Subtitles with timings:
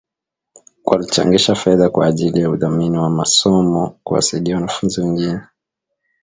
[0.85, 5.41] Walichangisha fedha kwa ajili ya udhamini wa masomo kuwasaidia wanafunzi wengine